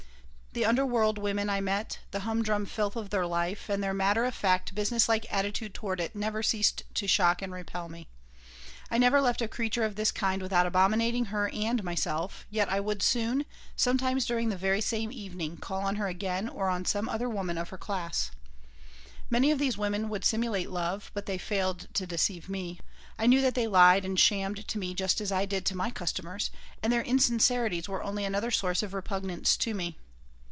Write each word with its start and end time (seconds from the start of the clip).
The 0.53 0.65
underworld 0.65 1.17
women 1.17 1.49
I 1.49 1.61
met, 1.61 1.99
the 2.11 2.19
humdrum 2.19 2.65
filth 2.65 2.97
of 2.97 3.09
their 3.09 3.25
life, 3.25 3.69
and 3.69 3.81
their 3.81 3.93
matter 3.93 4.25
of 4.25 4.35
fact, 4.35 4.75
business 4.75 5.07
like 5.07 5.25
attitude 5.31 5.73
toward 5.73 6.01
it 6.01 6.13
never 6.13 6.43
ceased 6.43 6.83
to 6.95 7.07
shock 7.07 7.41
and 7.41 7.53
repel 7.53 7.87
me. 7.87 8.09
I 8.89 8.97
never 8.97 9.21
left 9.21 9.41
a 9.41 9.47
creature 9.47 9.85
of 9.85 9.95
this 9.95 10.11
kind 10.11 10.41
without 10.41 10.65
abominating 10.65 11.27
her 11.31 11.47
and 11.53 11.81
myself, 11.85 12.45
yet 12.49 12.67
I 12.69 12.81
would 12.81 13.01
soon, 13.01 13.45
sometimes 13.77 14.25
during 14.25 14.49
the 14.49 14.57
very 14.57 14.81
same 14.81 15.09
evening, 15.09 15.55
call 15.55 15.83
on 15.83 15.95
her 15.95 16.07
again 16.09 16.49
or 16.49 16.67
on 16.67 16.83
some 16.83 17.07
other 17.07 17.29
woman 17.29 17.57
of 17.57 17.69
her 17.69 17.77
class 17.77 18.31
Many 19.29 19.51
of 19.51 19.57
these 19.57 19.77
women 19.77 20.09
would 20.09 20.25
simulate 20.25 20.69
love, 20.69 21.11
but 21.13 21.27
they 21.27 21.37
failed 21.37 21.87
to 21.93 22.05
deceive 22.05 22.49
me. 22.49 22.81
I 23.17 23.25
knew 23.25 23.39
that 23.39 23.55
they 23.55 23.67
lied 23.67 24.03
and 24.03 24.19
shammed 24.19 24.67
to 24.67 24.77
me 24.77 24.93
just 24.95 25.21
as 25.21 25.31
I 25.31 25.45
did 25.45 25.65
to 25.67 25.77
my 25.77 25.91
customers, 25.91 26.51
and 26.83 26.91
their 26.91 27.03
insincerities 27.03 27.87
were 27.87 28.03
only 28.03 28.25
another 28.25 28.51
source 28.51 28.83
of 28.83 28.93
repugnance 28.93 29.55
to 29.55 29.73
me. 29.73 29.95